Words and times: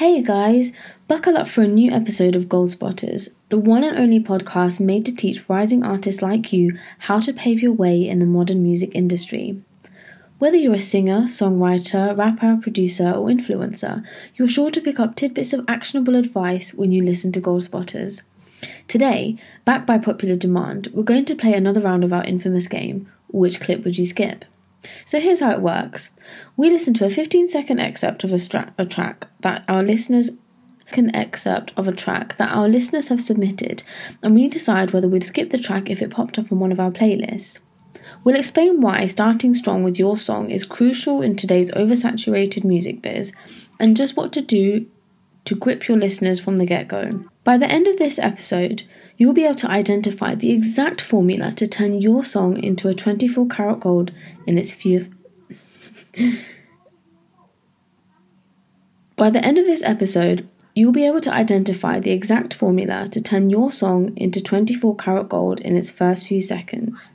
Hey 0.00 0.22
guys, 0.22 0.72
buckle 1.08 1.36
up 1.36 1.46
for 1.46 1.60
a 1.60 1.68
new 1.68 1.92
episode 1.92 2.34
of 2.34 2.48
Gold 2.48 2.70
Spotters, 2.70 3.28
the 3.50 3.58
one 3.58 3.84
and 3.84 3.98
only 3.98 4.18
podcast 4.18 4.80
made 4.80 5.04
to 5.04 5.14
teach 5.14 5.46
rising 5.46 5.82
artists 5.82 6.22
like 6.22 6.54
you 6.54 6.78
how 7.00 7.20
to 7.20 7.34
pave 7.34 7.60
your 7.60 7.74
way 7.74 8.08
in 8.08 8.18
the 8.18 8.24
modern 8.24 8.62
music 8.62 8.92
industry. 8.94 9.62
Whether 10.38 10.56
you're 10.56 10.76
a 10.76 10.78
singer, 10.78 11.24
songwriter, 11.24 12.16
rapper, 12.16 12.58
producer, 12.62 13.10
or 13.10 13.28
influencer, 13.28 14.02
you're 14.36 14.48
sure 14.48 14.70
to 14.70 14.80
pick 14.80 14.98
up 14.98 15.16
tidbits 15.16 15.52
of 15.52 15.66
actionable 15.68 16.14
advice 16.14 16.72
when 16.72 16.92
you 16.92 17.04
listen 17.04 17.30
to 17.32 17.40
Gold 17.40 17.64
Spotters. 17.64 18.22
Today, 18.88 19.36
backed 19.66 19.86
by 19.86 19.98
popular 19.98 20.34
demand, 20.34 20.88
we're 20.94 21.02
going 21.02 21.26
to 21.26 21.36
play 21.36 21.52
another 21.52 21.82
round 21.82 22.04
of 22.04 22.12
our 22.14 22.24
infamous 22.24 22.68
game 22.68 23.12
Which 23.28 23.60
Clip 23.60 23.84
Would 23.84 23.98
You 23.98 24.06
Skip? 24.06 24.46
So 25.04 25.20
here's 25.20 25.40
how 25.40 25.50
it 25.50 25.60
works. 25.60 26.10
We 26.56 26.70
listen 26.70 26.94
to 26.94 27.06
a 27.06 27.10
15 27.10 27.48
second 27.48 27.80
excerpt 27.80 28.24
of 28.24 28.32
a, 28.32 28.38
stra- 28.38 28.72
a 28.78 28.86
track 28.86 29.26
that 29.40 29.64
our 29.68 29.82
listeners 29.82 30.30
can 30.90 31.14
excerpt 31.14 31.72
of 31.76 31.86
a 31.86 31.92
track 31.92 32.36
that 32.36 32.50
our 32.50 32.68
listeners 32.68 33.08
have 33.08 33.22
submitted, 33.22 33.82
and 34.22 34.34
we 34.34 34.48
decide 34.48 34.92
whether 34.92 35.08
we'd 35.08 35.24
skip 35.24 35.50
the 35.50 35.58
track 35.58 35.88
if 35.88 36.02
it 36.02 36.10
popped 36.10 36.38
up 36.38 36.50
on 36.50 36.58
one 36.58 36.72
of 36.72 36.80
our 36.80 36.90
playlists. 36.90 37.60
We'll 38.22 38.36
explain 38.36 38.80
why 38.80 39.06
starting 39.06 39.54
strong 39.54 39.82
with 39.82 39.98
your 39.98 40.18
song 40.18 40.50
is 40.50 40.64
crucial 40.64 41.22
in 41.22 41.36
today's 41.36 41.70
oversaturated 41.70 42.64
music 42.64 43.00
biz, 43.00 43.32
and 43.78 43.96
just 43.96 44.16
what 44.16 44.32
to 44.34 44.40
do 44.40 44.86
to 45.46 45.54
grip 45.54 45.88
your 45.88 45.96
listeners 45.96 46.38
from 46.38 46.58
the 46.58 46.66
get 46.66 46.88
go. 46.88 47.24
By 47.42 47.56
the 47.56 47.70
end 47.70 47.86
of 47.86 47.96
this 47.96 48.18
episode, 48.18 48.82
you'll 49.16 49.32
be 49.32 49.44
able 49.44 49.56
to 49.56 49.70
identify 49.70 50.34
the 50.34 50.50
exact 50.50 51.00
formula 51.00 51.52
to 51.52 51.66
turn 51.66 52.00
your 52.00 52.24
song 52.24 52.62
into 52.62 52.88
a 52.88 52.94
24 52.94 53.46
karat 53.48 53.80
gold 53.80 54.12
in 54.46 54.58
its 54.58 54.72
few. 54.72 55.08
By 59.16 59.30
the 59.30 59.44
end 59.44 59.58
of 59.58 59.66
this 59.66 59.82
episode, 59.82 60.48
you'll 60.74 60.92
be 60.92 61.06
able 61.06 61.20
to 61.22 61.32
identify 61.32 62.00
the 62.00 62.10
exact 62.10 62.54
formula 62.54 63.08
to 63.08 63.20
turn 63.20 63.50
your 63.50 63.72
song 63.72 64.16
into 64.16 64.42
24 64.42 64.96
karat 64.96 65.28
gold 65.28 65.60
in 65.60 65.76
its 65.76 65.90
first 65.90 66.26
few 66.26 66.40
seconds. 66.40 67.10